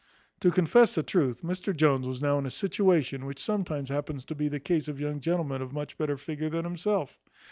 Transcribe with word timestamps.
To 0.39 0.49
confess 0.49 0.95
the 0.95 1.03
truth, 1.03 1.43
Mr 1.43 1.75
Jones 1.75 2.07
was 2.07 2.23
now 2.23 2.39
in 2.39 2.47
a 2.47 2.49
situation, 2.49 3.23
which 3.27 3.37
sometimes 3.39 3.89
happens 3.89 4.25
to 4.25 4.33
be 4.33 4.47
the 4.47 4.59
case 4.59 4.87
of 4.87 4.99
young 4.99 5.19
gentlemen 5.19 5.61
of 5.61 5.73
much 5.73 5.95
better 5.95 6.17
figure 6.17 6.49
than 6.49 6.63
himself. 6.65 7.19